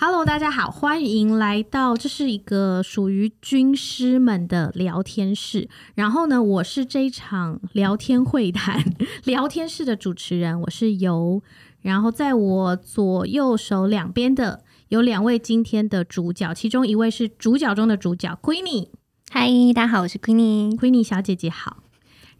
[0.00, 5.68] Hello，大家好，欢迎来到这是一个属于军师们的聊天室。
[5.96, 8.80] 然后呢，我是这一场聊天会谈
[9.24, 11.42] 聊天室的主持人，我是游。
[11.80, 18.90] 然后在我左右手两边的有两位今天的主角，其中一位是主角中的主角，Queenie。
[19.30, 21.78] 嗨，大家好，我是 Queenie，Queenie 小姐姐好。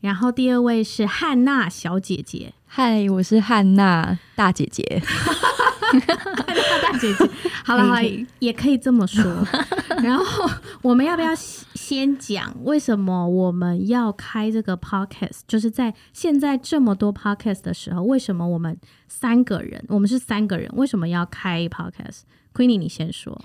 [0.01, 5.03] 然后第二位是汉娜小姐姐，嗨，我是汉娜大姐姐。
[5.93, 7.31] 大姐姐，
[7.65, 9.25] 好了好了，也可以这么说。
[10.03, 10.49] 然后
[10.83, 15.41] 我们要不要先讲为什么我们要开这个 podcast？
[15.47, 23.41] 就是在现在这么多 podcast 的时候，为什么我们三个人，我们是三个人，为什么要开 podcast？Queenie，你先说。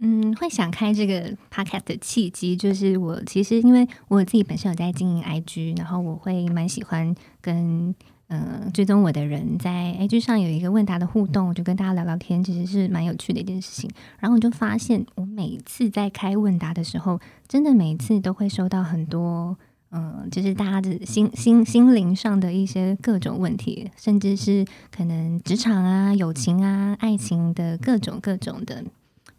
[0.00, 7.94] 嗯，会想开这个 podcast 的契机，就是我其实因为我自己本身有在经营 IG，然后我会蛮喜欢跟。
[8.28, 13.90] 嗯、追踪我的人在 IG 上有一个问答的互动，我就跟大家聊聊天，其实是蛮有趣的一件事情。
[14.20, 19.56] 然后我就发现，我每次在开问答的时候，真的每次都会收到很多，
[19.92, 28.84] 嗯、就是大家的心心心灵上的一些各种问题，甚至是可能职场啊、友情啊、爱情的各种各种的，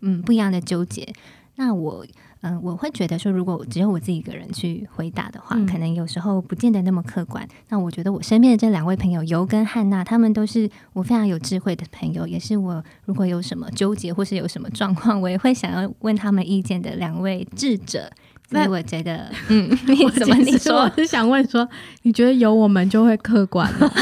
[0.01, 1.13] 嗯，不一样的纠结。
[1.59, 2.05] 那我。
[2.41, 7.45] 嗯、呃，我会觉得说，如果只有我自己一个人去回答的话，嗯、可能有时候不见得那么客观。
[7.67, 18.09] 那我觉得我身边的这两位朋友尤跟汉娜，他们都是我非常有智慧的朋友，也是我如果有什么纠结或是有什么状况，我也会想要问他们意见的两位智者。
[18.49, 20.77] 所以我觉得， 嗯，你怎么你说？
[20.77, 21.67] 我是想问说，
[22.03, 23.93] 你觉得有我们就会客观了，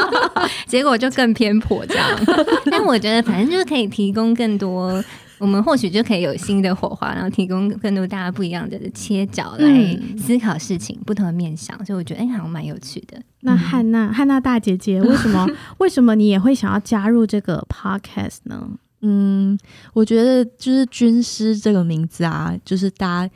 [0.66, 2.08] 结果就更偏颇这样。
[2.68, 5.04] 但我觉得，反正就是可以提供更多。
[5.42, 13.20] 我们或许就可以有新的火花，然后提供更多大家不一样的切角来思考事情，嗯、不同的面向，所以我觉得哎，好像蛮有趣的。
[13.40, 15.44] 那汉娜，汉娜大姐姐，为什么
[15.78, 18.70] 为什么你也会想要加入这个 podcast 呢？
[19.00, 19.58] 嗯，
[19.94, 23.34] 我觉得就是军师这个名字啊，就是大家，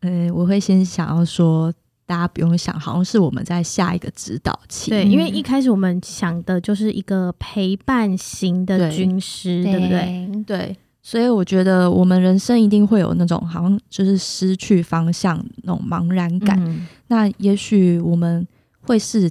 [0.00, 1.70] 呃，我会先想要说，
[2.06, 4.90] 大家不用想，好像是我们在下一个指导期。
[4.90, 10.44] 对，因为一开始我们想的就是一个陪伴型的军师，对，对不对？
[10.46, 10.76] 对。
[11.02, 16.56] 所以我觉得我们人生一定会有那种好像就是失去方向那种茫然感。
[16.64, 18.46] 嗯、那也许我们
[18.80, 19.28] 会是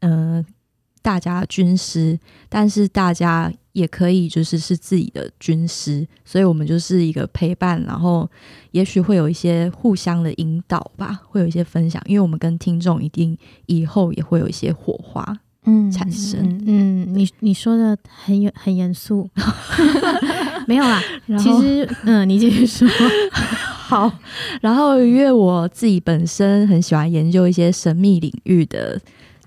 [0.00, 0.46] 嗯、呃、
[1.00, 2.18] 大家军师，
[2.48, 6.06] 但是大家也可以就是是自己的军师。
[6.24, 8.28] 所以我们就是一个陪伴，然后
[8.72, 12.02] 也许会有一些互相的引导吧，会有一些分享。
[12.06, 16.40] 因为我们跟听众一定以后也会有一些火花嗯产生。
[16.66, 19.28] 嗯，嗯，你你说的很有很严肃。
[20.66, 21.00] 没有啦，
[21.38, 22.88] 其实嗯，你继续说
[23.74, 24.10] 好。
[24.60, 29.00] 然后因为我自己本身很喜欢研究一些神秘领域的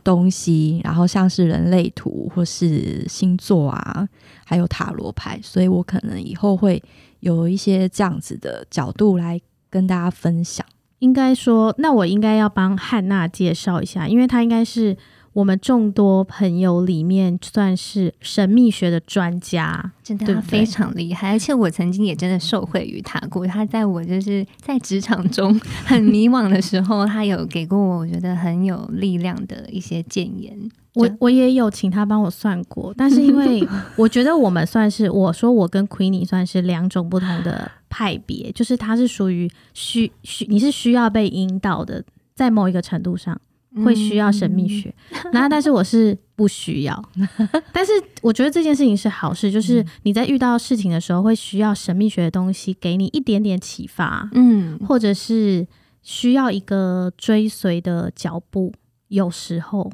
[0.04, 4.08] 东西，然后像是人类图或是星座啊，
[4.46, 6.84] 还有塔罗牌，所以我可能以后会
[7.22, 9.40] 有一些这样子的角度来
[9.70, 10.66] 跟大家分享。
[11.00, 14.96] 应该说，那我应该要帮汉娜介绍一下，因为她应该是。
[15.36, 21.32] 我们众多朋友里面算是神秘学的专家，真的非常厉害。
[21.32, 23.46] 而且我曾经也真的受惠于他过。
[23.46, 25.54] 他在我就是在职场中
[25.86, 30.58] 很迷惘的时候，他有给过我我觉得很有力量的一些建言。
[30.94, 33.62] 我我也有请他帮我算过，但是因为
[33.98, 43.38] 我觉得我们算是我说我跟 Queenie 算是两种不同的派别，就是他是属于需需你是需要被引导的，在某一个程度上。
[43.84, 44.94] 会需要神秘学，
[45.32, 47.10] 然后但是我是不需要，
[47.74, 47.92] 但是
[48.22, 55.68] 我觉得这件事情是好事，就是你在遇到事情的时候会需要神秘学的东西给你一点点启发，嗯，或者是
[56.02, 58.72] 需要一个追随的脚步，
[59.10, 59.92] 有时候。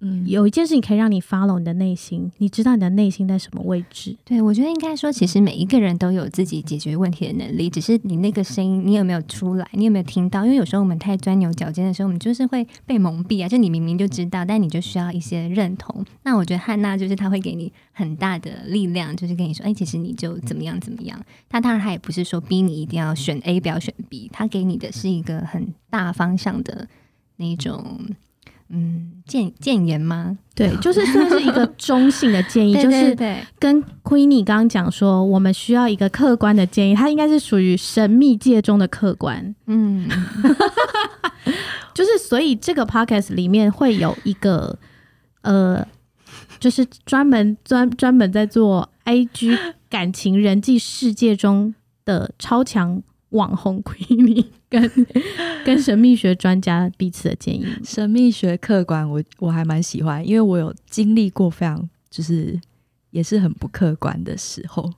[0.00, 4.14] 嗯，有一件事情可以让你 follow 你的内心，你知道你的内心在什么位置。
[4.24, 10.44] 对，我觉得应该说，其实每一个人都有自己解决问题的能力，只是你那个声音，你有没有出来，你有没有听到？
[10.44, 13.48] 因为有时候我们太钻牛角尖的时候，我们就是会被蒙蔽啊。
[13.48, 16.04] 就你明明就知道，但你就需要一些认同。
[16.24, 21.18] 那我觉得汉娜就是她会给你很大的力量，就是跟你说，哎，其实你就怎么样怎么样。
[21.48, 26.88] 他当然她也不是说逼你一定要选 A 不要选 B，她给你的是一个很大方向的
[27.36, 28.00] 那种。
[28.74, 30.36] 嗯，建建言吗？
[30.54, 33.16] 对， 就是算是一个中性的建议， 就是
[33.58, 39.54] 跟 Queenie 刚刚讲说，我们需要一个客观的建议，它应该是属于神秘界中的客观。
[39.66, 40.08] 嗯，
[41.94, 44.78] 就是所以这个 Podcast 里面会有一个
[45.42, 45.86] 呃，
[46.58, 49.56] 就是专门专专门在做 IG
[49.88, 51.74] 感情人际世界中
[52.04, 53.02] 的超强。
[53.30, 54.44] 网红 Queenie
[54.80, 55.06] 跟
[55.64, 62.58] 跟神秘学专家彼此的建议，神秘学客观，我我还蛮喜欢，因为我有经历过非常就是
[63.10, 64.90] 也是很不客观的时候。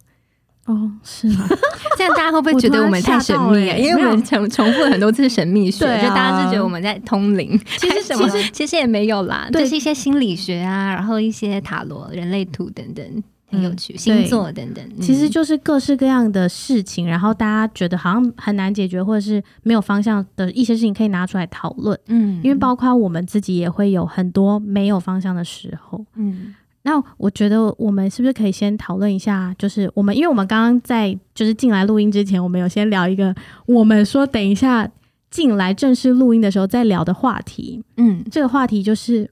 [0.66, 1.46] 哦，是吗？
[1.96, 3.76] 这样大家会不会觉得我们太神秘啊？
[3.76, 7.56] 因为我们重重复了很多次神秘学， 就大家就觉得我们在通灵。
[7.78, 8.28] 其实什么？
[8.28, 17.06] 其实其实也没有啦，就是一些心理学啊，然后一些塔罗、人类图等等，很有趣，星座等等，其实就是各式各样的事情。
[17.06, 21.98] 然后大家觉得好像很难解决，或者是没有方向的一些事情，可以拿出来讨论。
[22.08, 26.04] 嗯，因为包括我们自己也会有很多没有方向的时候。
[26.16, 26.54] 嗯。
[26.82, 29.54] 那我觉得我们是不是可以先讨论一下？
[29.58, 33.34] 就是我们，因为我们刚刚在就是进来录音之前，我们有先聊一个，
[33.66, 34.88] 我们说等一下
[35.30, 37.82] 进来正式录音的时候再聊的话题。
[37.96, 39.28] 嗯，这个话题就是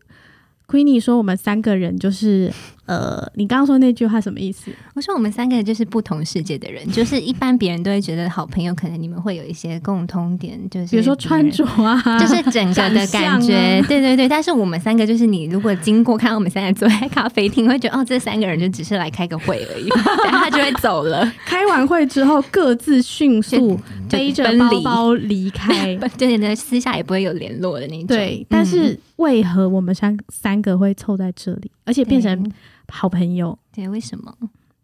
[0.67, 2.52] Queenie 说我们三个人就是。
[2.86, 4.70] 呃，你刚刚说那句话什么意思？
[4.94, 14.28] 我说我们三个就是不同世界的人， 就是一般别人都会觉得好朋友，可能你们会有一些共通点，就是比如说穿着啊，就是整个的感觉， 啊、对对对。
[14.28, 19.88] 但是我们三个就是你如果经过看到我们三个坐在咖啡厅，会觉得哦，这三个人就只是来开个会而已，
[20.25, 21.31] 然后他就会走了。
[21.46, 28.08] 开完会之后各自迅速背着包包离开，对对对，私下也不会有联络的那种。
[28.08, 32.52] 对，但是为何我们三三个会凑在这里，而且变成？
[32.88, 34.34] 好朋友，对，为什么？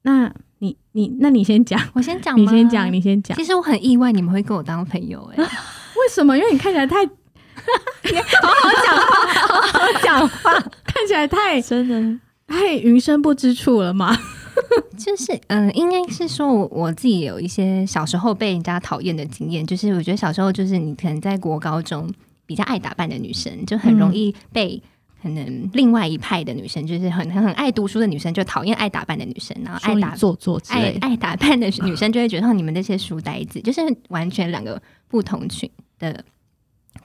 [0.03, 3.37] 那你你那你先讲，我先讲，你先讲，你先讲。
[3.37, 6.37] 其实我很意外，你们会跟我当朋友，哎， 为什么？
[6.37, 10.53] 因为你看起来太， 好好讲话，好好讲话，
[10.85, 14.17] 看起来太真的太云深不知处了嘛。
[14.99, 22.13] 就是，嗯、呃，应该是说我我自己有一些小时候被人家讨厌的经验，就是我觉得小时候就是你可能在国高中
[22.47, 24.83] 比较爱打扮的女生，就很容易被。
[25.23, 36.25] 可能另外一派的女生就是很很很爱读书的女生，就讨厌爱打扮的女生，然后爱打做做爱爱打扮的女生就会觉得你们这些书呆子，就是完全两个不同群的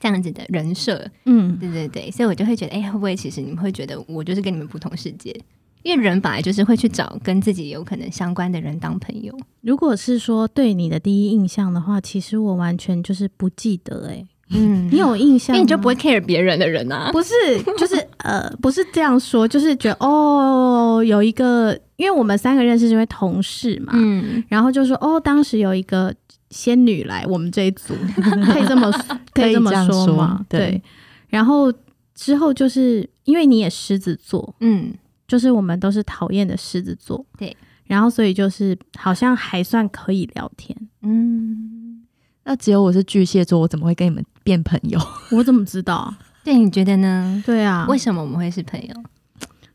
[0.00, 1.06] 这样子的人设。
[1.26, 5.38] 嗯，对对对，所以我就会觉得，哎、欸，会不会其实你们会觉得我就是跟你们不同世界？
[5.82, 9.32] 因为人本来就是会去找跟自己有可能相关的人当朋友。
[9.60, 14.26] 如果是说对你的第一印象的话，其实我完全就是不记得、欸，哎。
[14.50, 15.54] 嗯，你有印象？
[15.56, 17.10] 因为你就不会 care 别人的人啊？
[17.12, 17.32] 不是，
[17.78, 26.14] 就是 呃，不是这样说，就是觉得哦，有一个，因为我们三个认识是因为同事嘛，嗯，然后就说哦，当时有一个
[26.50, 27.94] 仙女来我们这一组，
[28.52, 28.92] 可以这么
[29.34, 30.44] 可以这么说吗？
[30.48, 30.82] 对，对。
[31.28, 31.72] 然后
[32.14, 34.92] 之后就是因为你也狮子座，嗯，
[35.26, 37.56] 就是我们都是讨厌的狮子座，对。
[37.84, 42.02] 然后所以就是好像还算可以聊天，嗯。
[42.48, 45.00] 那只有我是巨蟹座，我怎么会跟你们变朋友？
[45.32, 46.14] 我怎么知道？
[46.44, 47.42] 对，你觉得呢？
[47.44, 48.94] 对啊，为什么我们会是朋友？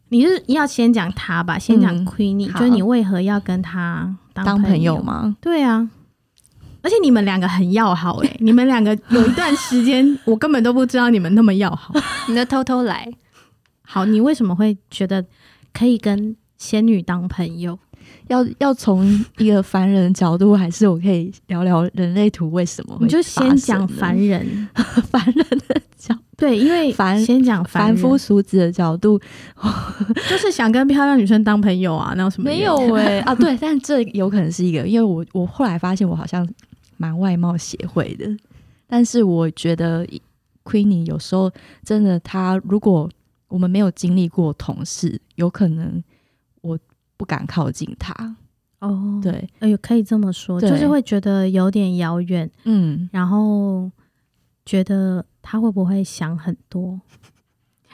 [0.07, 5.35] 你是要先讲他吧，先讲 Queenie，就是你为何要跟他当朋友，当朋友吗？
[5.41, 5.89] 对啊，
[6.81, 11.93] 而且你们两个很要好哎、欸， 你们两个有一段时间 我根本都不知道你们那么要好，
[12.29, 13.11] 你都偷偷来。
[13.83, 15.25] 好，你为什么会觉得
[15.73, 17.77] 可以跟仙女当朋友？
[18.27, 19.05] 要要从
[19.37, 22.97] 一个凡人的角度，还是我可以聊聊人类图为什么？
[23.01, 24.67] 你就先讲凡人，
[25.09, 29.19] 凡人的角度，对，因为 凡先讲凡夫俗子的角度，
[30.29, 32.45] 就是想跟漂亮女生当朋友啊，那有什么？
[32.45, 36.47] 没有哎、欸、啊，对，但这有可能是一个，因为我我后来发现我好像
[36.97, 38.29] 蛮外貌协会的，
[38.87, 40.07] 但是我觉得
[40.63, 41.51] Queenie 有时候
[41.83, 43.09] 真的，他如果
[43.49, 46.01] 我们没有经历过同事，有可能我。
[47.21, 48.35] 不敢靠近他。
[48.79, 53.91] 哦，对，哎呦，可以这么说，就是会觉得有点遥远，嗯，然后
[54.65, 56.99] 觉得他会不会想很多，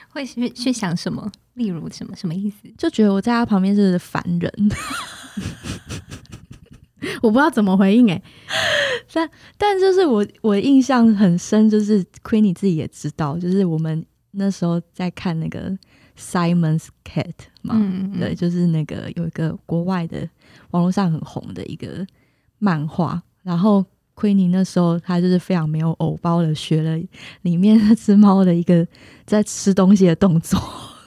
[0.08, 1.30] 会去去想什么？
[1.52, 2.16] 例如什么？
[2.16, 2.66] 什么意思？
[2.78, 4.50] 就觉得我在他旁边是凡人，
[7.20, 8.22] 我不知道怎么回应哎、欸，
[9.12, 15.78] 但但就是我我印象很深，就是 Queenie 自己也知道，就是我们那时候在看那个。
[16.18, 17.32] Simon's Cat
[17.62, 20.28] 嘛，嗯嗯对，就是那个有一个国外的
[20.72, 22.06] 网络上很红的一个
[22.58, 23.84] 漫画，然后
[24.14, 26.98] Queenie 那时候他就是非常没有偶包的学了
[27.42, 28.86] 里面那只猫的一个
[29.24, 30.60] 在吃东西的动作，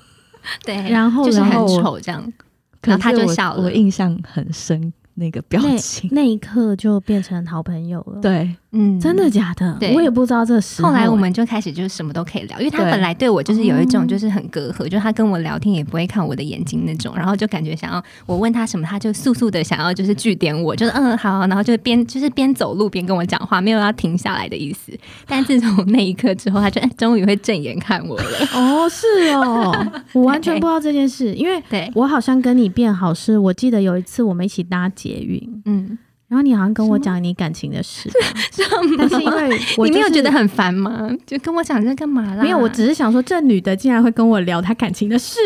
[0.65, 2.34] 对，然后就是很丑这样，
[2.82, 4.94] 可能他就笑了，我印象很深。
[5.15, 6.10] 那个表情。
[6.13, 8.22] 那，那一刻就变成好朋友了。
[8.22, 9.75] 对，嗯，真的假的？
[9.80, 10.90] 对，我也不知道这时候。
[10.90, 24.92] 后来我们就开始就是什么都可以聊，因为他本来对我就是有一种就是很隔阂，就他跟我聊天也不会看我的眼睛那种，然后就感觉想要我问他什么，他就速速的想要就是据点我，就是嗯好，然后就边就是边走路边跟我讲话，没有要停下来的意思。
[25.28, 28.24] 但自从那一刻之后，他就终于会正眼看我了。
[28.56, 35.98] 哦，是哦，我 完全不知道这件事，因为对我好像跟你变好是，我记得有一次我们一起搭捷运，嗯，然
[36.42, 38.10] 后你好像跟我讲你感情的事，
[38.52, 38.64] 是？
[38.98, 41.10] 但是因为我、就是、你没有觉得很烦吗？
[41.26, 42.44] 就跟我讲在干嘛啦？
[42.44, 45.38] 没有，我只是想说，这女的竟然会跟我聊她感情的事，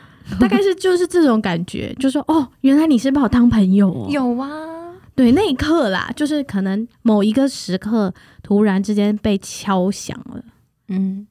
[0.38, 4.48] 大概是就是这种感觉，就说哦，原来你是把我当朋友哦，有啊。
[5.14, 10.42] 对，那一刻啦，就是可能某一个时刻突然之间被敲响了，
[10.88, 11.26] 嗯，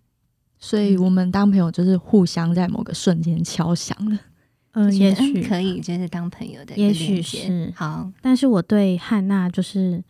[0.60, 4.20] 所以我们当朋友就是互相在某个瞬间敲响了。
[4.74, 8.12] 嗯、呃，也许可以，就是当朋友的，也许是好。
[8.22, 10.04] 但是我对汉娜就是，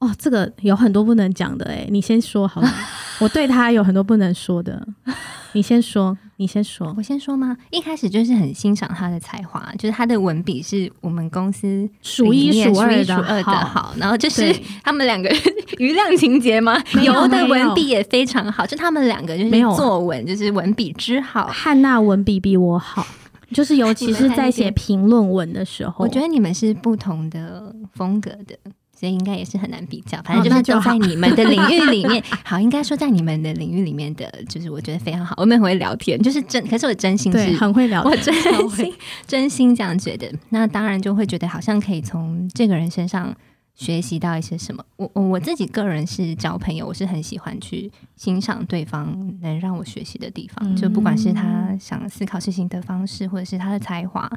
[0.00, 2.68] 哦，这个有很多不能讲的哎，你先说好了。
[3.20, 4.86] 我对他有很多不能说的，
[5.52, 7.56] 你先说，你先说，我先说吗？
[7.70, 15.28] 一开始就是很欣赏他的才华，就是他的文笔是我们公司数一数二的好，好，然后就是他们两个
[15.78, 16.80] 余量情节吗？
[17.02, 21.46] 有的文笔也非常好，就他们两个就是作文就是文笔之好。
[21.48, 23.04] 汉娜文笔比我好，
[23.52, 28.56] 就是尤其是在写评论文的时候，我觉得你们是不同的风格的。
[28.98, 35.36] 所以应该也是很难比较，反正就是都在你们的领域里面，好，好，应该说在你们的领域里面的，就是我觉得非常好。
[35.38, 38.34] 我们很会聊天，就是真，可是我真心是很会聊天，我真
[38.70, 40.28] 心真心这样觉得。
[40.48, 43.32] 那当然就会觉得好像可以从这个人身上
[43.76, 44.84] 学习到一些什么。
[44.96, 54.28] 我我自己个人是交朋友，我是很喜欢去欣赏对方能让我学习的地方，就不管是他想思考事情的方式，或者是他的才华。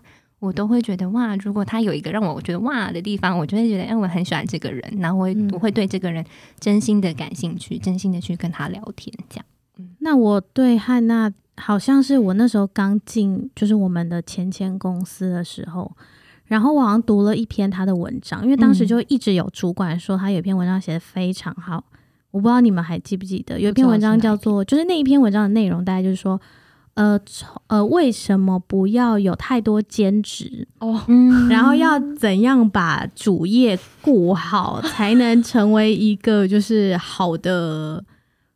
[0.41, 6.25] 我都会觉得哇，如果他有一个让我觉得哇的地方，我就会觉得，哎，我很喜欢这个人，然后我会、嗯、我会对这个人
[6.59, 9.45] 真心的感兴趣，真心的去跟他聊天，这样。
[9.77, 15.91] 嗯，那我对汉娜好像是我那时候刚进，就是我们的前前公司的时候，
[16.45, 21.83] 然后我好像读了一篇他的文章，因为当时就一直有主管说他有一篇文章写的非常好，
[22.31, 26.41] 我不知道你们还记不记得，有一篇文章叫做，就是那一篇文章的内容大概就是说。
[26.93, 27.19] 呃，
[27.67, 31.01] 呃，为什么不要有太多兼职哦？
[31.07, 38.03] 嗯，然后要怎样把主业顾好，才能成为一个就是好的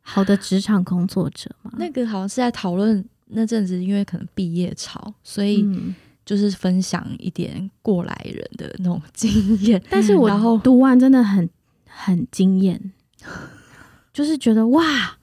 [0.01, 1.72] 好的职场工作者嘛？
[1.77, 5.65] 那个好像是在讨论那阵子，因为可能毕业潮，所以
[6.25, 9.82] 就是分享一点过来人的那种经验。
[9.89, 11.50] 但是我读完真的很
[11.88, 12.92] 很惊艳，
[14.12, 15.14] 就是觉得哇。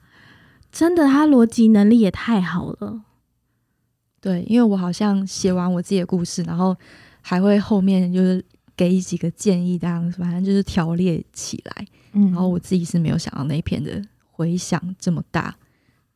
[0.73, 3.03] 真的，他逻辑能力也太好了。
[4.19, 6.75] 对，因为我好像写完我自己的故事，然后
[7.21, 8.43] 还会后面就是
[8.75, 11.85] 给几个建议，这样反正就是条列起来。
[12.13, 14.01] 嗯，然后我自己是没有想到那一篇的
[14.31, 15.55] 回响这么大。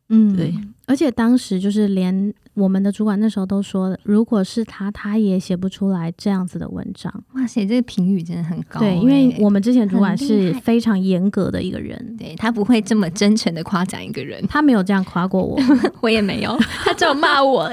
[0.09, 0.51] 嗯，对，
[0.87, 7.13] 而且当时就是连我们的主管那时候都说，如果是他，他也写不出来这样子的文章。
[7.33, 8.95] 哇塞，这个评语真的很高欸。
[8.95, 15.59] 对，因为我们之前主管是非常严格的一个人，对，他不会这么真诚的夸奖一个人，他没有这样夸过我，
[15.99, 17.69] 我也没有，他只有骂我。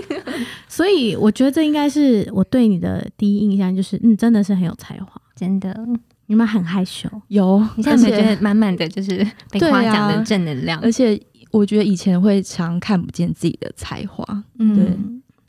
[0.66, 5.86] 所以我觉得这应该是我对你的第一印象，就是嗯，真的是很有才华，真的。
[6.30, 11.20] 你们很害羞，有，你现在没觉得满满的就是被夸奖的正能量，而且。
[11.50, 14.98] 我觉得以前会常看不见自己的才华，嗯，对，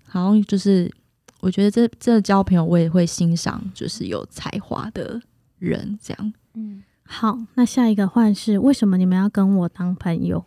[0.07, 0.91] 好像就是
[1.41, 5.21] 我觉得这这交朋友我也会欣赏，就是有才华的
[5.57, 6.33] 人这样。
[6.55, 10.45] 嗯，好，那下一个换是为什么你们要跟我当朋友？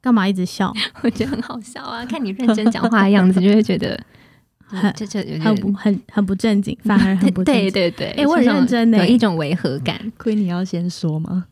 [0.00, 0.72] 干嘛一直笑？
[1.02, 2.06] 我觉得很好笑啊！
[2.06, 4.00] 看你认真讲话的样子，就会觉得
[4.64, 7.64] 很这这很不很很不正经，反而很不正经。
[7.64, 10.12] 对 对对，哎、欸，我很认真的，有一种违和感。
[10.16, 11.46] 亏你要先说吗？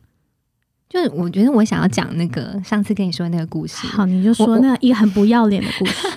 [0.95, 6.07] 就是我觉得我想要讲那个上次跟你说的那个故事，好，你就说那一个很不要脸的故事。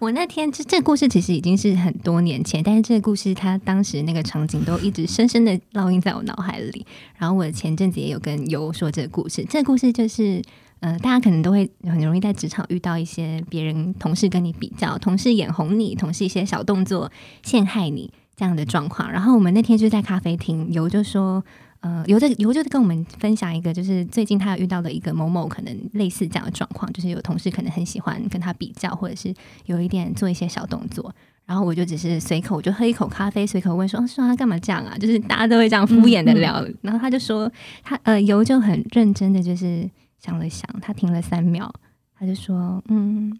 [0.00, 6.84] 我， 我那天这这个故事其实已经是很多年前，但是这个故事它当时那个场景都一直深深的烙印在我脑海里。
[7.16, 10.42] 然后我前阵子也有跟尤说这个故事，这个故事就是
[10.80, 17.08] 呃，大家可能都会很容易在职场遇到一些别人同事跟你比较，同事眼红你，同事一些小动作
[17.44, 19.08] 陷害你这样的状况。
[19.12, 21.44] 然后我们那天就在咖啡厅，尤就说。
[21.84, 29.34] 呃，有的有就跟我们分享一个，就是最近他有遇到的一个某某可能类似这样的状况，就是有同事可能很喜欢跟他比较，或者是
[29.66, 31.14] 有一点做一些小动作，
[31.44, 39.86] 然后我就只是随口就喝一口咖啡，随口问说：“哦，说他干嘛这样啊？”就是大家都会这样敷衍的聊，嗯嗯、然后他就说他呃，尤就很认真的就是
[40.18, 41.70] 想了想，他停了三秒，
[42.18, 43.38] 他就说：“嗯，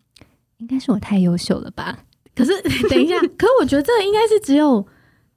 [0.59, 1.99] 应该是我太优秀了吧？”
[2.37, 2.53] 可是
[2.91, 4.87] 等一下，可是我觉得这应该是只有。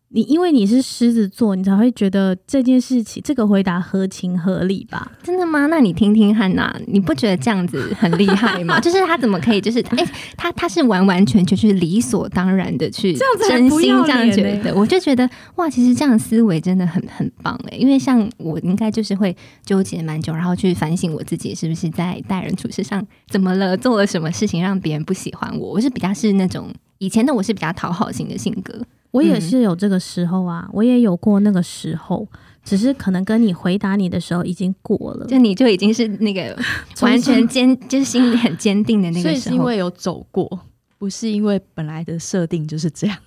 [0.09, 5.11] 你因为你是狮子座，你才会觉得这件事情这个回答合情合理吧？
[5.21, 5.65] 真的吗？
[5.65, 8.79] 那你听听汉娜，你不觉得这样子很厉害吗？
[8.81, 13.13] 就是他怎么可以，就是哎、欸，他他是完完全全是理所当然的去
[13.49, 17.75] 真心这样觉得，我就觉得哇，其实这样的思维真的很很棒哎。
[17.75, 19.35] 因为像我应该就是会
[19.65, 25.71] 纠结蛮久，然后去反省我自己是不是在待人处事上怎么了，做了什么事情让别人不喜欢我。
[25.71, 28.73] 我是比较是那种以前的我是比较讨好型的性格。
[29.11, 32.27] 我也是有这个时候啊，嗯、我也有过那个时候，
[32.63, 36.55] 只是可能跟你回答你的时候已经过了，就你就已经是那个
[37.01, 39.33] 完全坚，就是心里很坚定的那个时候。
[39.33, 40.59] 所以是因为有走过，
[40.97, 43.17] 不是因为本来的设定就是这样。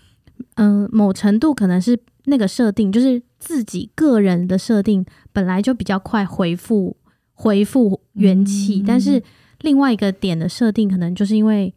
[0.54, 6.96] 嗯、呃，某程度可能是那个设定，就是自己个人的设定本来就比较快恢复
[7.32, 9.22] 恢复元气，嗯、但是
[9.60, 11.74] 另外一个点的设定，可能就是因为。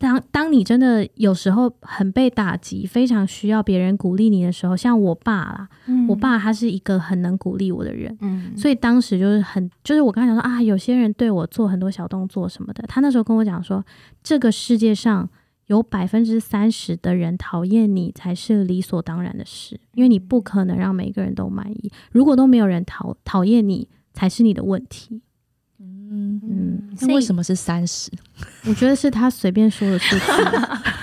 [0.00, 13.84] 当当你真的有时候很被打击，非常需要别人鼓励你的时候，像我爸啦，嗯、我爸他是一个很能鼓励我的人，嗯，所以当时就是很，就是我刚才讲说啊，有些人对我做很多小动作什么的，他那时候跟我讲说，
[14.22, 15.28] 这个世界上
[15.66, 25.20] 有百分之三十的人讨厌你才是理所当然的事，因为你不可能让每个人都满意，如果都没有人讨讨厌你，才是你的问题。
[25.80, 28.10] 嗯嗯，那为什么是三十？
[28.66, 30.22] 我觉得是他随便说的数字。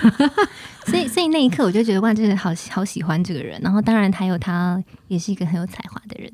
[0.86, 3.60] 所以，所以那一刻我就觉得哇，真的好好喜欢这个人。
[3.60, 6.32] 然后，当然还有他也是一个很有才华的人，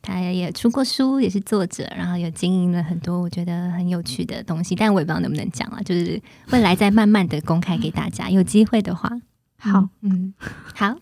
[0.00, 4.76] 他也出过书，也是作者，然后也经营了很多我觉得很有趣的东西。
[4.76, 8.30] 但我也不知道能不能讲啊，就是未来再慢慢的公开给大家。
[8.30, 9.10] 有机会的话，
[9.58, 10.32] 好，嗯，
[10.74, 10.94] 好，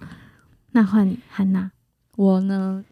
[0.72, 1.70] 那换你，汉娜，
[2.16, 2.82] 我呢，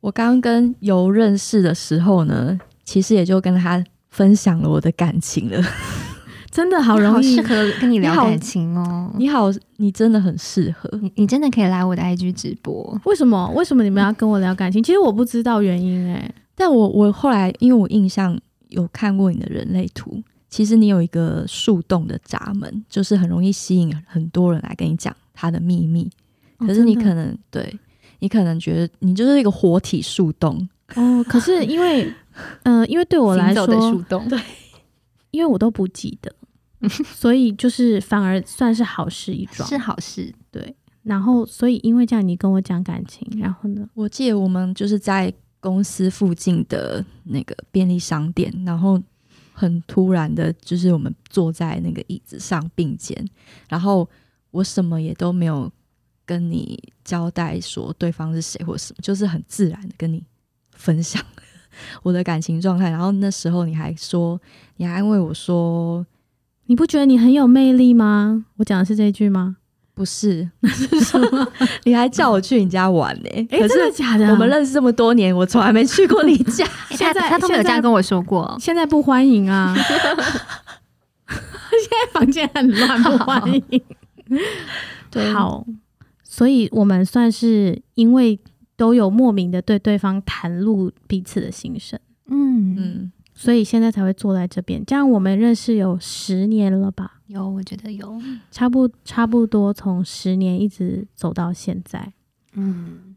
[0.00, 2.60] 我刚跟尤认识的时候呢。
[2.88, 5.62] 其实也就跟他分享了我的感情了，
[6.50, 9.12] 真的好容易适合跟你聊感情哦。
[9.18, 12.98] 你好，你真的很适合，你你真的可以来我的 IG 直播。
[13.04, 13.46] 为什么？
[13.54, 14.82] 为什么你们要跟我聊感情？
[14.82, 26.10] 其实我不知道原因哎、欸，但我我后来因为我印象有看过你的人类图，其实你有一个树洞的闸门，就是很容易吸引很多人来跟你讲他的秘密。
[26.60, 27.78] 可是你可能、哦、对
[28.20, 31.22] 你可能觉得你就是一个活体树洞哦。
[31.28, 32.10] 可是因为。
[32.64, 34.40] 嗯、呃，因为对我来说，对，
[35.30, 36.34] 因为我都不记得，
[37.14, 40.34] 所以就是反而算是好事一桩，是好事。
[40.50, 49.00] 对，然后所以因为这样，你跟我讲感情，然后呢，我记得我们就是在公司附近的那个便利商店，然后
[49.52, 53.28] 很突然的，就是我们坐在那个椅子上并肩，
[53.68, 54.08] 然后
[54.50, 55.70] 我什么也都没有
[56.24, 60.22] 跟你交代说对方是谁或什么，就是很自然的跟你
[60.70, 61.20] 分享。
[62.02, 64.40] 我的感情状态，然后那时候你还说，
[64.76, 66.04] 你还安慰我说，
[66.66, 68.44] 你不觉得你很有魅力吗？
[68.56, 69.56] 我讲的是这一句吗？
[69.94, 71.52] 不是， 那是什么？
[71.84, 73.28] 你还叫我去你家玩呢？
[73.30, 73.48] 欸？
[73.50, 74.30] 哎，真的假的？
[74.30, 76.64] 我们认识这么多年，我从来没去过你家。
[76.90, 79.74] 现在他都没有这样跟我说过，现在不欢迎啊！
[81.26, 83.82] 现在房间很乱，不欢迎。
[85.10, 85.66] 对，好，
[86.22, 88.38] 所以我们算是因为。
[88.78, 94.82] 都有莫名的对对方袒露彼此的心声，嗯嗯，所以现在才会坐在这边。
[94.86, 97.20] 这样我们认识有十年了吧？
[97.26, 98.18] 有，我觉得有，
[98.50, 102.12] 差不差不多从十年一直走到现在，
[102.52, 103.16] 嗯，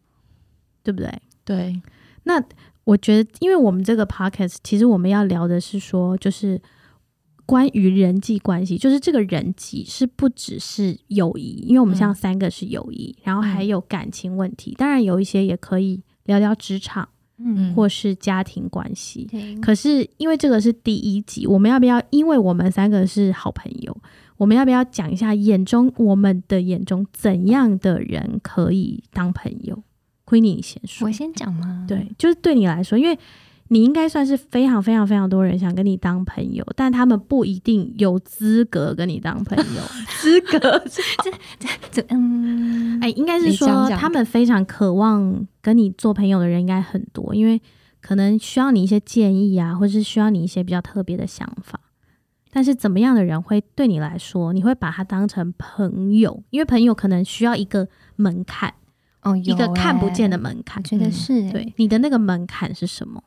[0.83, 1.21] 对不对？
[1.45, 1.81] 对。
[2.23, 2.43] 那
[2.83, 6.61] 我觉得，因为我们这个 podcast 其实我们要聊的是说，就是。
[7.45, 19.27] 关于人际关系，就是这个人际是不只是友谊，因为我们像三个是友谊，嗯、然后还有感情问题，当然有一些也可以聊聊职场，嗯，或是家庭关系。
[19.33, 22.01] 嗯、可是因为这个是第一集，我们要不要？
[22.09, 23.95] 因为我们三个是好朋友，
[24.37, 29.83] 我们要不要讲一下眼中我们的眼中怎样的人可以当朋友
[30.25, 31.85] ？Queenie，你先说，我先讲吗？
[31.87, 33.17] 对，就是对你来说，因为。
[33.73, 39.81] 你应该算是非常非常非常多人想跟你当朋友，但他们不一定有资格跟你当朋友。
[40.19, 40.59] 资格
[41.23, 47.61] 这这这嗯，哎，应该是说他们非常渴望跟你做朋友的人应该很多，因为
[48.01, 51.79] 可能需要你一些建议啊，或是需要你一些比较特别的想法。
[52.51, 56.43] 但是怎么样的人会对你来说，你会把他当成朋友？
[56.49, 58.73] 因为朋友可能需要一个门槛
[59.21, 60.83] 哦，一个看不见的门槛。
[60.83, 63.23] 我觉得是、欸，对，你的那个门槛是什么？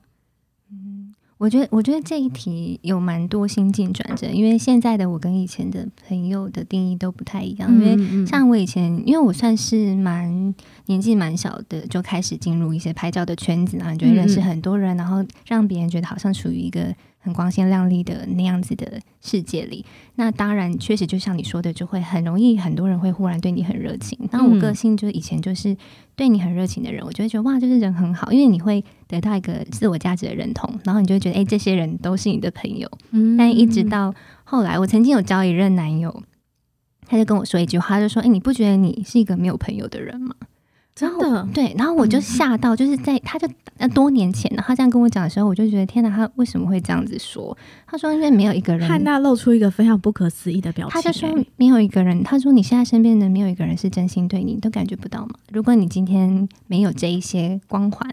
[1.45, 7.71] 我觉得，我觉得这一题有蛮多心境转折，因为现在的我跟以前的朋友的定义都不太一样。
[7.71, 10.55] 因为像我以前，因为我算是蛮
[10.87, 16.95] 年纪蛮小的，就开始进入一些拍照的圈子，然后你就认识很多人，然后让别人觉得好像处于一个。
[17.25, 19.83] 很光鲜亮丽的那样子的世界里，
[20.17, 24.19] 那当然确实就像你说的，就会很容易很多人会忽然对你很热情。
[24.31, 25.75] 那我个性就是以前就是
[26.15, 32.87] 对你很热情的人，我就会觉得哇，就是人很好，因为你会得到一个自我价值的认同，然后你就会觉得哎、欸，这些人都是你的朋友。
[33.13, 36.23] 嗯，但一直到后来，我曾经有交一任男友，
[37.07, 40.35] 他就跟我说一句话，他就说：“哎、欸，你不觉得你是一个没有朋友的人吗？”
[40.95, 47.57] 真的对，然后我就吓到，就是在他就呃多年前，他这样跟我讲的时候，我就觉得天哪，他为什么会这样子说？
[47.85, 50.93] 他说因为没有一个人，汉娜露出一个非常不可思议的表情。
[50.93, 55.31] 他就说没有一个人，他说你现在身边的没有一个人是真心对你，你都感觉不到吗？
[55.51, 58.09] 如果你今天没有这一些光环，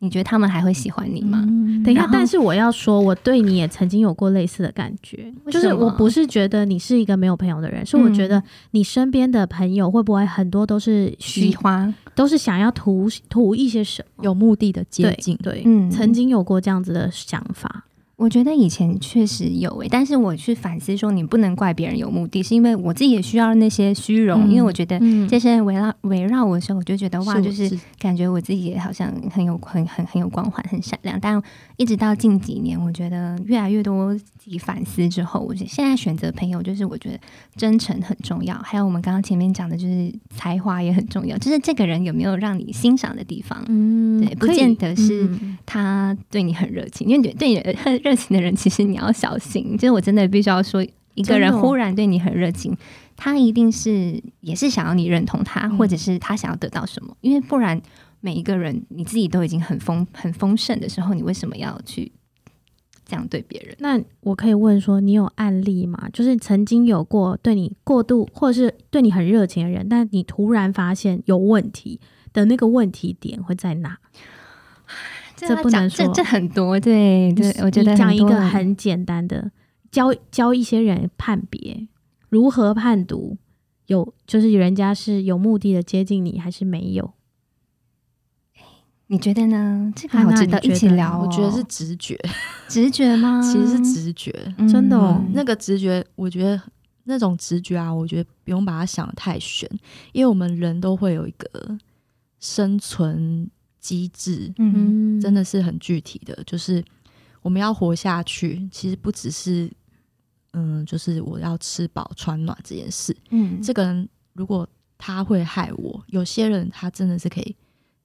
[0.00, 1.44] 你觉得他们还会喜欢你吗？
[1.46, 17.84] 嗯、等一下，但是我要说，我对你也曾经有过类似的感觉，就是我不是觉得你是一个没有朋友的人，是我觉得你身边的朋友会不会很多都是喜欢，都是想要图图一些什么，有目的的接近，对，对嗯，曾经有过这样子的想法。
[18.18, 31.16] 我觉得以前确实有诶、欸，但是我去反思说，你不能怪别人有目的，是因为我自己也需要那些虚荣，嗯、因为我觉得这些人围绕围绕我的时候，我就觉得哇，就是感觉我自己也好像很有很很很有光环，很闪亮。
[31.20, 31.40] 但
[31.76, 37.20] 一直到近几年，我觉得越来越多自己反思之后，我觉得现在选择朋友，就是我觉得
[37.54, 45.30] 真诚很重要，还有我们刚刚前面讲的，就是才华也很重要，就是这个人有没有让你欣赏的地方，嗯，对，不见得是
[45.64, 48.07] 他对你很热情，因为对对你很。
[48.08, 49.76] 热情的人，其实你要小心。
[49.76, 50.82] 就是我真的必须要说，
[51.14, 52.74] 一个人忽然对你很热情，
[53.16, 57.14] 他一定是也是想要你认同他，或者是他想要得到什么。
[57.20, 57.80] 因为不然，
[58.20, 62.10] 每一个人你自己都已经很丰很丰盛的时候，你为什么要去
[63.04, 63.76] 这样对别人？
[63.80, 66.08] 那我可以问说，你有案例吗？
[66.12, 72.00] 就是曾经有过对你过度，或者是对你很热情的人，但你突然发现有问题
[72.32, 73.98] 的那个问题点会在哪？
[75.46, 79.50] 这不能说，这这很多，对对，我觉得讲一个很简单的，
[79.90, 81.86] 教教一些人判别
[82.28, 83.36] 如何判读，
[83.86, 87.12] 有就是人家是有目的的接近你，还是没有？
[89.06, 89.90] 你觉得呢？
[89.96, 91.26] 这个好值得一起聊哦。
[91.26, 92.18] 我觉得是直觉
[92.68, 93.40] 直觉吗？
[93.40, 94.30] 其实是直觉，
[94.70, 95.24] 真的哦。
[95.32, 96.60] 那个直觉，我觉得
[97.04, 99.66] 那种直觉啊，我觉得不用把它想得太玄，
[100.12, 101.78] 因为我们人都会有一个
[102.38, 103.50] 生存。
[103.88, 106.84] 机制，嗯，真的是很具体的，就是
[107.40, 109.70] 我们要活下去，其实不只是，
[110.52, 117.56] 嗯，就是我要吃饱穿暖这件事，嗯，这个人如果他会害我，有些人他真的是可以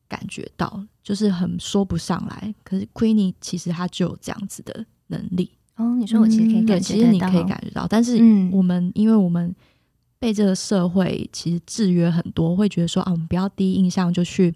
[0.07, 2.55] 感觉到，就是很说不上来。
[2.63, 5.51] 可是 Queenie 其实他就有这样子的能力。
[5.75, 8.17] 哦，你说我其实可以感觉到，其实你可以感觉到，但是
[8.53, 9.53] 我们因为我们
[10.17, 14.55] 被这个社会其实制约很多，会觉得说啊，我们不要第一印象就去。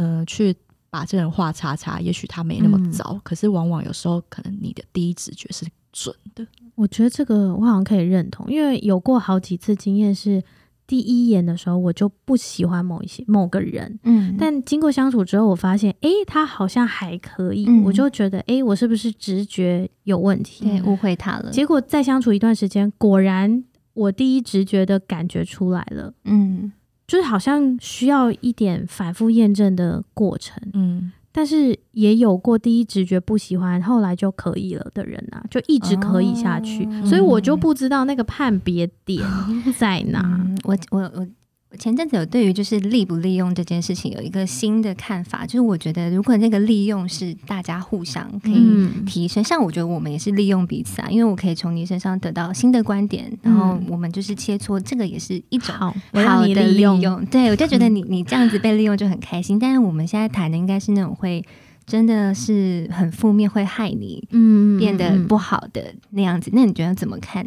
[0.00, 0.56] 呃，去
[0.88, 6.46] 把这人画叉叉，也许他没那么糟，嗯，可是往往有时候可能你的第一直觉是准的。
[6.74, 10.42] 我觉得这个我好像可以认同，因为有过好几次经验是
[10.86, 20.64] 第一眼的时候我就不喜欢某一些某个人，嗯，但经过相处之后，我发现，哎，他好像还可以，嗯，我就觉得，哎，我是不是直觉有问题？
[20.64, 21.50] 对，误会他了。
[21.50, 26.72] 结果再相处一段时间，果然我第一直觉的感觉出来了，嗯。
[27.10, 39.26] 就是好像需要一点反复验证的过程，嗯，但是也有过第一直觉不喜欢，后来就可以了的人啊，就一直可以下去，哦，所以我就不知道那个判别点
[39.76, 40.20] 在哪。
[40.22, 41.26] 嗯，我我我。
[41.72, 57.00] 我前阵子有对于就是利不利用这件事情有一个新的看法，就是我觉得如果那个利用是大家互相可以提升，嗯、像我觉得我们也是利用彼此啊，因为我可以从你身上得到新的观点，然后我们就是切磋，这个也是一种好的利用。
[57.00, 61.44] 用对，我就觉得你你这样子被利用就很开心，但是我们现在谈的应该是那种会
[61.86, 66.50] 真的是很负面，会害你嗯变得不好的那样子。
[66.52, 67.46] 那你觉得怎么看？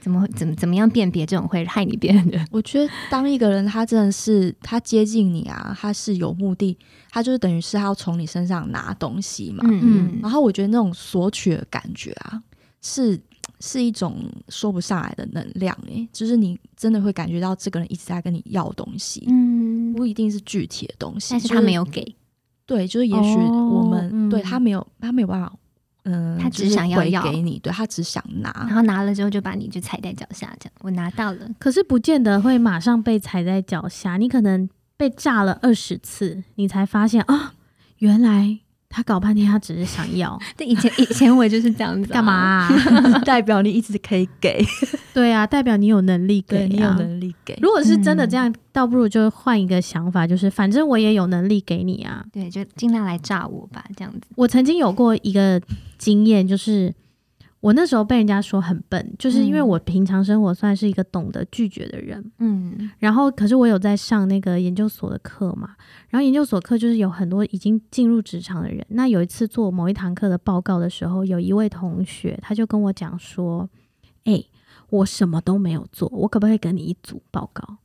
[0.00, 2.38] 怎么怎么怎么样辨别这种会害你别人的？
[2.52, 6.76] 我觉得当一个人他真的是他接近你啊，他是有目的，
[7.10, 9.64] 他就是等于是他要从你身上拿东西嘛。
[9.66, 10.18] 嗯嗯。
[10.22, 12.40] 然后我觉得那种索取的感觉啊，
[12.82, 13.20] 是
[13.60, 14.16] 是一种
[14.48, 22.02] 说不上来的能量诶、欸，就是你真的会感觉到这个人一直在跟你要东西，嗯，不一定是具体的东西，但是他没有给。
[22.02, 22.16] 就是、
[22.66, 25.52] 对，就是也许我们、哦嗯、对他没有，他没有办法。
[26.08, 37.50] 嗯，他只想要要给你，对，他只想拿，然后拿了之后就把你就踩在脚下，这样我拿到了，可是不见得会马上被踩在脚下，你可能被炸了二十次，你才发现啊、哦，
[37.98, 38.60] 原来。
[38.96, 40.40] 他搞半天，他只是想要。
[40.56, 42.14] 对，以前以前我也就是这样子、啊。
[42.14, 42.68] 干嘛、啊？
[43.26, 44.64] 代表你一直可以给。
[45.12, 47.58] 对啊，代表你有能力给、啊，你有能力给。
[47.60, 52.24] 如果是真的这样，嗯、倒不如就换一个想法，就是反正我也有能力给你啊。
[52.32, 54.20] 对，就尽量来炸我吧，这样子。
[54.34, 55.60] 我曾经有过一个
[55.98, 56.94] 经验，就是。
[57.66, 65.74] 我那时候被人家说很笨，就是因为我平常生活算是一个懂得拒绝的人，嗯，然后可是我有在上那个研究所的课嘛，
[66.08, 68.86] 然后研究所课就是有很多已经进入职场的人。
[68.90, 73.68] 那有一次做某一堂课的报告的时候，有一位同学他就跟我讲说
[74.22, 74.44] ：“哎，
[74.90, 77.78] 我什么都没有做，我可不可以跟你一组报告？”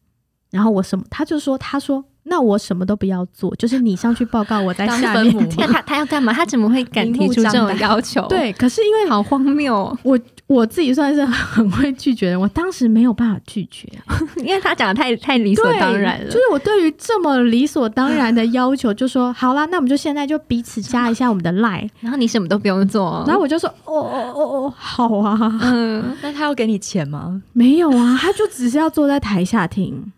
[0.52, 5.50] 然后我什么，他就说：“他说。”那我什么都不要做，就是你上去报告，我在下面。
[5.58, 6.32] 那他他要干嘛？
[6.32, 8.26] 他怎么会敢提出这种要求？
[8.28, 9.98] 对，可是因为好荒谬哦。
[10.04, 13.88] 我我自己算是很会拒绝的，我当时没有办法拒绝，
[14.38, 16.26] 因为他讲的太太理所当然了。
[16.26, 27.42] 就是我对于这么理所当然的要求，就说好啦，那我们就现在就彼此加一下我们的 line，然后你什么都不用做，然后我就说哦哦哦哦，好啊，嗯，那他要给你钱吗？
[27.54, 30.12] 没有啊，他就只是要坐在台下听。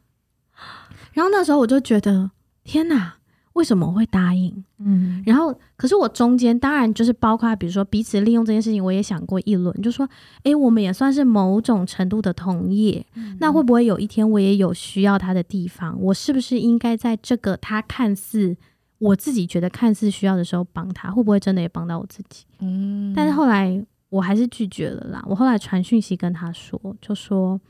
[1.14, 2.32] 然后那时候我就觉得，
[2.64, 3.16] 天哪！
[3.54, 4.66] 为什么我会答应？
[4.80, 10.10] 嗯，然后可是我中间当然就是包括比如说彼此利用这件事情，我也想过一轮，就说，
[10.42, 15.96] 诶，我们也算是某种程度的同业，嗯，那会不会有一天我也有需要他的地方？
[16.02, 18.58] 我是不是应该在这个他看似
[18.98, 21.12] 我自己觉得看似需要的时候帮他？
[21.12, 22.46] 会不会真的也帮到我自己？
[22.58, 25.24] 嗯，但是后来我还是拒绝了啦。
[25.28, 27.62] 我后来传讯息跟他说，就说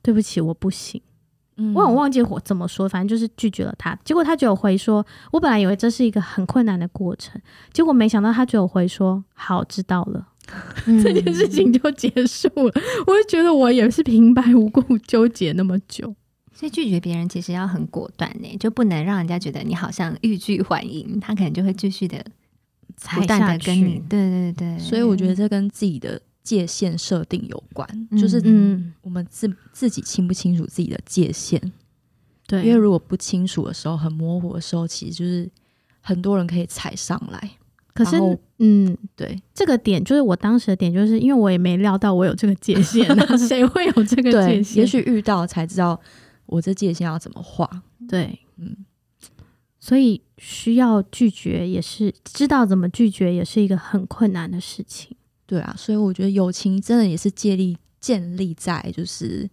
[0.00, 0.98] 对不起，我不行。
[1.58, 3.98] 嗯、我很忘记我怎么说，反正就是拒绝了他。
[4.04, 7.40] 结果他就有回说，我本来以为这是一个很困难的过程，
[7.72, 10.28] 结果没想到他就有回说，好，知道了，
[10.86, 12.72] 嗯、这件事情就结束了。
[13.06, 16.14] 我就觉得我也是平白无故纠结那么久，
[16.52, 22.22] 所以拒绝别人其实要很果断呢，就不能让人家觉得你好像欲拒还迎，他可能就会继续的
[23.14, 24.78] 不断的跟你，对对对。
[24.78, 26.20] 所以我觉得这跟自己的。
[26.46, 31.60] 界限设定有关，就是嗯，我们自自己清不清楚自己的界限？
[32.46, 35.50] 对，因为如果不清楚的时候，很模糊的时候，其实就是
[36.00, 37.50] 很多人可以踩上来。
[37.92, 38.16] 可是，
[38.58, 43.04] 嗯，对，这个点就是我当时的点，就是因为我也没料到我有这个界限，
[43.48, 44.82] 谁会有这个界限？
[44.82, 46.00] 也许遇到才知道
[46.44, 47.68] 我这界限要怎么画。
[48.06, 48.76] 对，嗯，
[49.80, 55.16] 所以需要拒绝，也是知道怎么拒绝，也是一个很困难的事情。
[55.46, 59.48] 对啊，所以我觉得友情真的也是建立建立在就是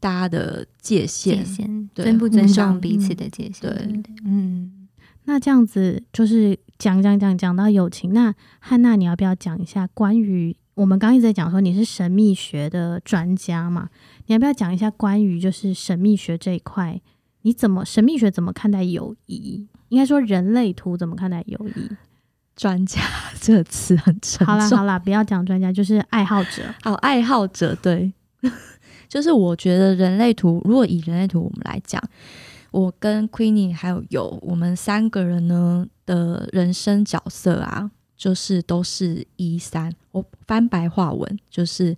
[0.00, 3.60] 大家的界限，界限对尊不尊重彼此的界限。
[3.60, 4.88] 对，对，嗯，
[5.24, 13.88] 那这样子就是讲讲讲讲到友情，那汉娜你要不要讲一下关于我们刚刚一直在讲说你是神秘学的专家嘛？
[14.26, 17.00] 你要不要讲一下关于就是神秘学这一块，
[17.42, 19.66] 你怎么神秘学怎么看待友谊？
[19.88, 21.88] 应该说人类图怎么看待友谊？
[22.56, 23.00] 专家
[23.40, 24.46] 这个词很沉重。
[24.46, 26.62] 好啦好啦，不要讲专家，就是爱好者。
[26.82, 28.10] 好，爱好者对，
[29.08, 32.02] 就是我觉得人类图，如果以人类图我们来讲，
[32.70, 39.92] 我跟 Queenie 还有有我们三个人呢的人生角色啊，就是都是一三。
[40.12, 41.94] 我翻白话文就是，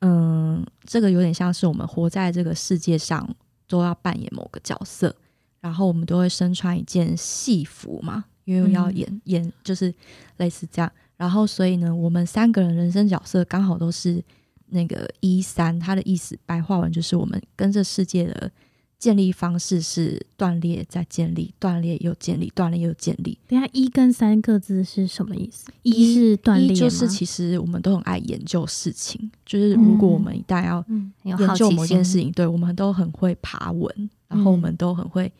[0.00, 3.26] 嗯，这个有点像是我们活在这个世界上
[3.66, 5.16] 都要扮演某个角色，
[5.60, 8.26] 然后我们都会身穿一件戏服嘛。
[8.44, 9.92] 因为要演演，就是
[10.36, 14.22] 类似这样，然后所以呢，我们三个人人生角色刚好都是
[14.68, 18.50] 那个一三，它的意思白话文就是我们跟这世界的
[18.98, 23.38] 建立方式是断裂再建立，断裂又建立，断裂又建立。
[23.46, 25.66] 等下一跟三各自是什么意思？
[25.82, 30.84] 一是断裂，就是其实我们都很爱研究事情，就是如果我们一旦要
[31.22, 35.32] 研究某件事情，对，我们都很会爬文，然后我们都很会。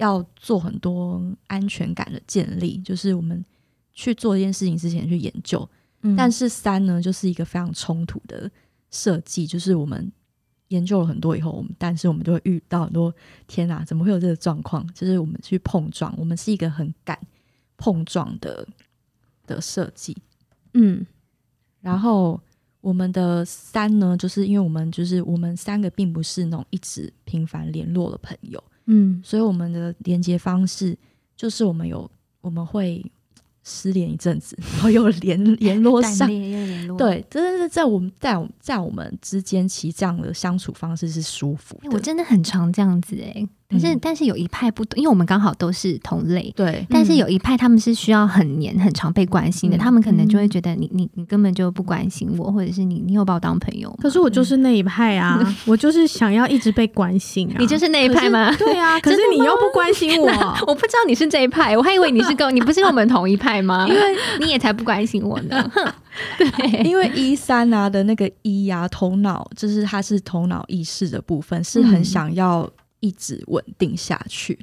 [0.00, 3.44] 要做很多安全感的建立，就是我们
[3.92, 5.68] 去做一件事情之前去研究。
[6.00, 8.50] 嗯、但是三呢，就是一个非常冲突的
[8.90, 10.10] 设计，就是我们
[10.68, 13.14] 研究了很多以后，我们但是我们就会遇到很多
[13.46, 14.86] 天哪，怎么会有这个状况？
[14.94, 17.18] 就是我们去碰撞，我们是一个很敢
[17.76, 18.66] 碰撞的
[19.46, 20.16] 的设计。
[20.72, 21.04] 嗯，
[21.82, 22.40] 然后
[22.80, 28.62] 我们的三呢，就是因为我们就是我们三个并不是那种一直频繁联络的朋友。
[28.86, 30.96] 嗯，所以我们的连接方式
[31.36, 33.04] 就是我们有我们会
[33.62, 36.26] 失联一阵子，然后又联联络上，
[36.96, 41.90] 对，真的是在我们在我们在我们之间，其实这样的相处方式是舒服的。
[41.90, 43.48] 我真的很常这样子哎、欸。
[43.70, 46.84] 但是，但是有一派不懂，因为我们刚好都是同类，对。
[46.90, 53.94] 但是有一派他们是需要很黏、很常被关心的，他们可能就会觉得你、你、你根本就不关心我，或者是你、你有把我当朋友。
[54.02, 57.56] 可是我就是那一派啊， 我就是想要一直被关心啊。
[57.58, 58.54] 你就是那一派吗？
[58.56, 60.26] 对啊， 可是你又不关心 我，
[60.66, 63.86] 我不知道你是这一派，我还以为你是跟你不是跟我们同一派吗？
[63.88, 64.00] 因为
[64.40, 65.70] 你也才不关心我呢。
[66.36, 72.68] 对，因为一三啊的那个一啊，头脑就是它是头脑意识的部分，是很想要。
[73.00, 74.58] 一直稳定下去，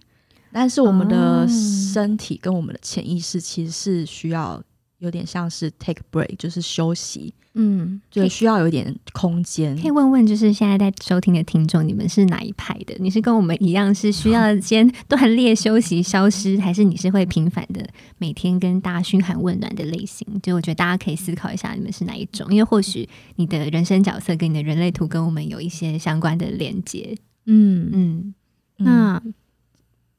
[0.51, 4.61] 但是我们的身体跟我们的潜意识其实是需要
[4.99, 9.79] 有点像是 take break，就是休息，嗯，就需要有点空间。
[9.79, 12.95] 可以问问，就是现在在收听的听众，你们是哪一派的？
[12.99, 20.27] 你是跟我们一样是需要 先断裂、休息、消失，还是你是会频繁的每天跟大家嘘寒问暖的类型？
[20.41, 22.47] 就我觉得大家可以思考一下，你们是哪一种？
[22.49, 27.15] 因为或许你的人生角色跟你的人类图跟我们有一些相关的连接。
[27.47, 28.33] 嗯嗯，
[28.77, 29.21] 那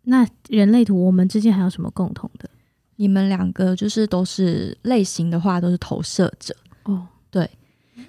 [0.02, 2.50] 那人类图我们之间还有什么共同的？
[2.96, 7.06] 你们两个就是都是类型的话，都是投射者哦。
[7.30, 7.48] 对，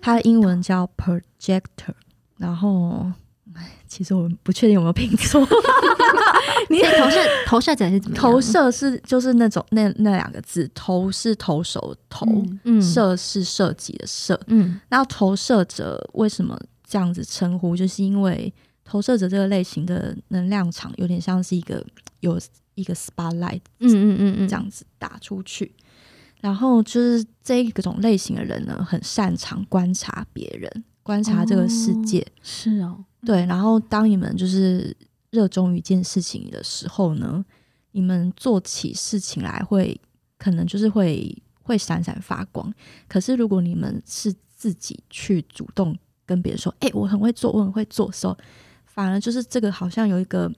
[0.01, 1.93] 它的英文叫 projector，
[2.37, 3.05] 然后。
[3.87, 5.41] 其实我不确定有没有拼错。
[6.69, 8.23] 你投射投射者是怎么样？
[8.23, 12.25] 投射是就是那种那那两个字，投是投手投，
[12.63, 14.79] 嗯，射是射击的射，嗯。
[14.89, 17.75] 那投射者为什么这样子称呼？
[17.75, 18.53] 就是因为
[18.89, 21.85] 投射者这个类型的能量场有点像是一个
[22.21, 22.39] 有
[22.73, 25.71] 一个 spotlight，嗯嗯嗯嗯，这样子打出去。
[26.41, 32.19] 然后就是这一个种类型的人呢，很擅长观察别人，观察这个世界。
[32.21, 33.05] 哦是哦。
[33.23, 34.95] 对，然后当你们就是
[35.29, 37.45] 热衷于一件事情的时候呢，
[37.91, 39.99] 你们做起事情来会
[40.39, 42.73] 可能就是会会闪闪发光。
[43.07, 48.35] 可是如果你们是自己去主动跟别人说：“哎，我很会做，我很会做”的时候，
[48.99, 50.51] 反而就是这个好像有一个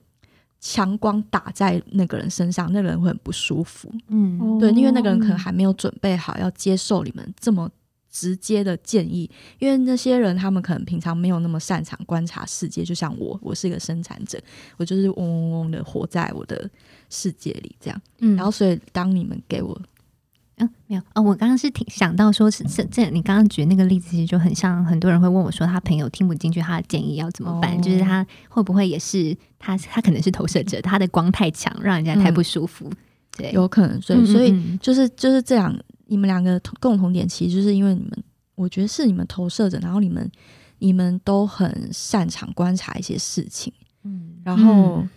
[0.60, 3.94] 强光打在那个人身上，那个人会很不舒服。
[4.08, 7.70] 嗯，对，因为那个人可能还没有准备好要接受你们这么。
[8.14, 14.38] 直接的建议，因为那些人他们可能平常没有那么擅长观察世界，就像我，我是一个生产者，
[14.76, 16.70] 我就是嗡嗡嗡的活在我的
[17.10, 18.02] 世界里这样。
[18.20, 19.82] 嗯，然后所以当你们给我，
[20.62, 27.76] 嗯，没有哦，我刚刚是挺想到说是是这，你刚刚举那个例子，其实就很像很多人会问我说，他朋友听不进去他的建议要怎么办？
[27.78, 32.86] 哦、就是他会不会也是他他可能是投射者，他的光太强，让人家太不舒服。
[32.88, 32.98] 嗯、
[33.38, 35.78] 对，有可能，所以所以就是就是这样。
[36.08, 38.24] 你们两个共同点，其实就是因为你们，
[38.56, 40.30] 我觉得是你们投射者，然后你们
[40.80, 43.72] 你们都很擅长观察一些事情，
[44.04, 45.10] 嗯，然后、嗯、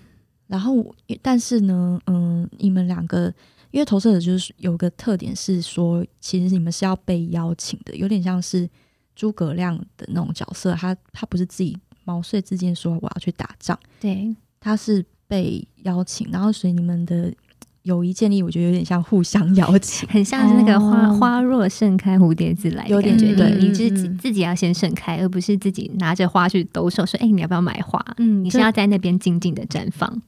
[0.46, 3.34] 然后但是呢，嗯，你们两个
[3.74, 8.70] 因为投射者就是有个特点是说，其实你们是要被邀请的，有点像是
[9.16, 17.34] 诸葛亮的那种角色，他他不是自己毛遂自荐说我要去打仗，对，他是被邀请，然后所以你们的。
[17.84, 30.22] 友谊建立，我觉得有点像互相邀请， 很像是那个花、哦、花若盛开，蝴蝶自来，有点觉得你自己自己要先盛开，而不是自己拿着花去兜售，说：“哎、欸，你要不要买花？”嗯，你是要在那边静静的绽放。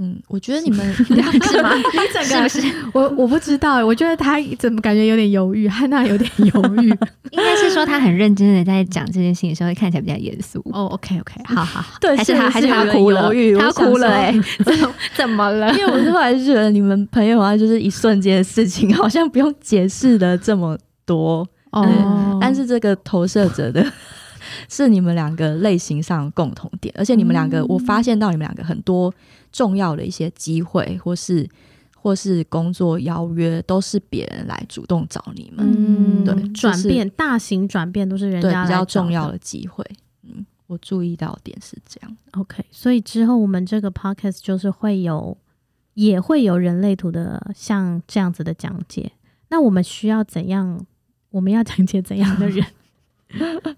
[0.00, 1.02] 嗯，我觉得你们是
[1.60, 1.74] 吗？
[1.74, 1.82] 你
[2.12, 6.88] 整个是，是我我不知道，我觉得他怎么感觉有点犹豫，汉娜有点犹豫，
[7.32, 10.60] 应该是说他很认真的在讲这件事情的时候，看起来比较严肃。
[10.72, 14.32] 哦，OK OK，好好，对，还是他还是他哭了，他哭了， 哎，
[14.64, 14.74] 怎
[15.16, 15.72] 怎么了？
[15.76, 22.38] 因为我是后来觉得你们朋友啊，就是一瞬间的事情，好像不用解释的这么多哦。
[22.40, 23.84] 但是这个投射者的。
[24.68, 29.12] 是你们两个类型上的共同点，而且你们两个，我发现到你们两个很多
[29.50, 31.48] 重要的一些机会，或是
[31.96, 35.66] 或是工作邀约，都是别人来主动找你们。
[35.76, 39.84] 嗯，对，转变大型转变都是人家比较重要的机会。
[40.22, 42.16] 嗯，我注意到点是这样。
[42.32, 45.36] OK，所以之后我们这个 Podcast 就是会有，
[45.94, 49.12] 也会有人类图的像这样子的讲解。
[49.48, 50.84] 那我们需要怎样？
[51.30, 52.64] 我们要讲解怎样的人？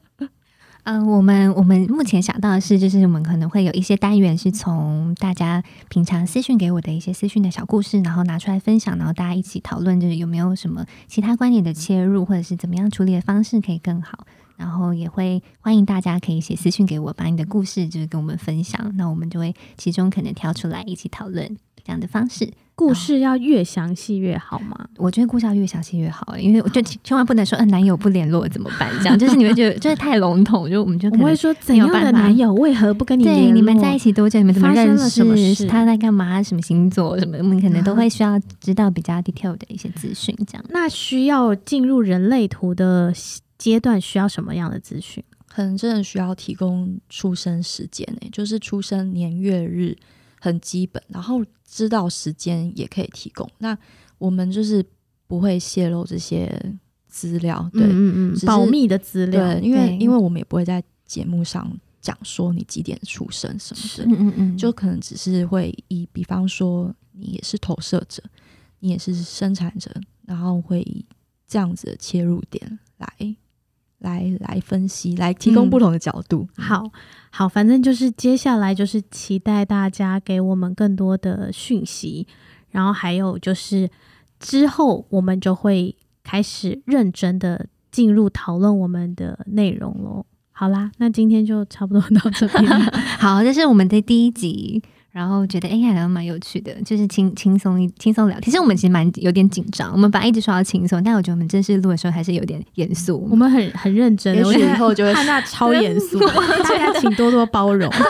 [0.85, 14.27] 嗯、我们我们目前想到的是，就是我们可能会有一些单元是从大家平常私讯给我的一些私讯的小故事，然后拿出来分享，然后大家一起讨论，就是有没有什么其他观点的切入，或者是怎么样处理的方式可以更好。
[14.57, 22.51] 然后也会欢迎大家可以写私讯给我，把你的故事就是跟我们分享，那我们就会其中可能挑出来一起讨论这样的方式。
[22.75, 24.88] 故事要越详细越好吗？
[24.97, 28.90] 我觉得故事要越详细越好，因为我就千万不能说，嗯，男友不联络怎么办？
[29.01, 33.43] 这样 就是你会觉得就是太笼统，就我们就可能我会说怎样的男友为何不跟你联络？
[33.49, 34.38] 对，你们在一起多久？
[34.38, 34.88] 你们怎么认识？
[34.88, 35.66] 发生了什么事？
[35.66, 36.43] 他在干嘛？
[36.43, 37.19] 什么星座？
[37.19, 37.37] 什么？
[37.37, 40.35] 我们可能都会需要知道比较 detail 的一些资讯。
[40.47, 43.12] 这样，那需要进入人类图的
[43.59, 45.23] 阶段，需要什么样的资讯？
[45.47, 49.95] 可能真的需要提供出生时间诶、欸，就是出生年月日。
[50.40, 53.48] 很基本，然后知道时间也可以提供。
[53.59, 53.79] 那
[54.18, 54.85] 我们就是
[55.29, 56.50] 不会泄露这些
[57.07, 59.55] 资料，对，嗯嗯，保密的资料。
[59.55, 68.22] 对，因为因为我们也不会在节目上讲说你几点出生什么的，嗯嗯嗯，就可能只是会以比方说你也是投射者，
[68.81, 69.90] 你也是生产者，
[70.26, 71.05] 然后会以
[71.46, 73.09] 这样子的切入点来。
[74.00, 76.46] 来来分析，来提供不同的角度。
[76.58, 76.90] 嗯、好
[77.30, 82.26] 好，反正就是接下来就是期待大家给我们更多的讯息，
[82.70, 83.88] 然后还有就是
[84.38, 90.26] 之后我们就会开始认真的进入讨论我们的内容喽。
[90.53, 92.66] 好啦，那今天就差不多到这边。
[93.18, 94.82] 好，这是我们的第一集。
[95.12, 98.38] 然后觉得哎，好像蛮有趣的，就是轻轻松一轻松聊。
[98.40, 103.26] 其实我们其实蛮有点紧张，我们本来一直说要轻松，但我觉得我们正式录的时候还是有点严肃。
[103.30, 107.90] 我们很很认真，我以后就会 汉娜超严肃，大家请多多包容。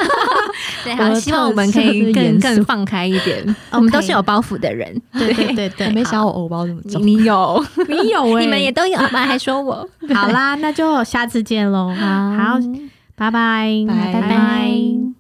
[0.84, 3.56] 对，好，希望我们可以更更放开一点。
[3.70, 5.90] 我们都是有包袱的人，对对对对。
[5.90, 7.00] 没想我偶包这么重？
[7.06, 9.24] 你有，你有，你们也都有吗？
[9.26, 9.88] 还说我？
[10.14, 11.94] 好啦，那就下次见喽。
[11.94, 12.58] 好，
[13.16, 15.19] 拜拜，拜拜。